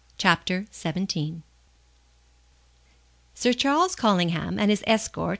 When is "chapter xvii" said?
0.17-1.43